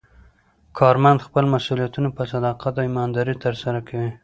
کارمند 0.79 1.23
خپل 1.25 1.43
مسوولیتونه 1.53 2.09
په 2.17 2.23
صداقت 2.33 2.73
او 2.75 2.85
ایماندارۍ 2.87 3.35
ترسره 3.45 3.79
کوي 3.87 4.09